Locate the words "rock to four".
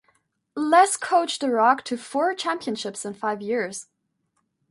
1.51-2.33